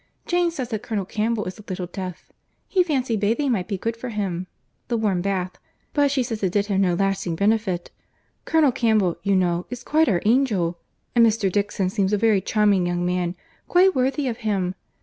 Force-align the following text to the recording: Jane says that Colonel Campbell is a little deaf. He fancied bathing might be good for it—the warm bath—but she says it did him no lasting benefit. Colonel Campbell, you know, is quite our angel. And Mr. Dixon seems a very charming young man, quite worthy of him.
Jane 0.25 0.49
says 0.49 0.69
that 0.69 0.81
Colonel 0.81 1.05
Campbell 1.05 1.45
is 1.45 1.59
a 1.59 1.63
little 1.69 1.85
deaf. 1.85 2.31
He 2.67 2.81
fancied 2.83 3.19
bathing 3.19 3.51
might 3.51 3.67
be 3.67 3.77
good 3.77 3.95
for 3.95 4.07
it—the 4.13 4.97
warm 4.97 5.21
bath—but 5.21 6.09
she 6.09 6.23
says 6.23 6.41
it 6.41 6.51
did 6.51 6.65
him 6.65 6.81
no 6.81 6.95
lasting 6.95 7.35
benefit. 7.35 7.91
Colonel 8.43 8.71
Campbell, 8.71 9.17
you 9.21 9.35
know, 9.35 9.67
is 9.69 9.83
quite 9.83 10.09
our 10.09 10.23
angel. 10.25 10.79
And 11.15 11.23
Mr. 11.23 11.51
Dixon 11.51 11.91
seems 11.91 12.13
a 12.13 12.17
very 12.17 12.41
charming 12.41 12.87
young 12.87 13.05
man, 13.05 13.35
quite 13.67 13.93
worthy 13.93 14.27
of 14.27 14.37
him. 14.37 14.73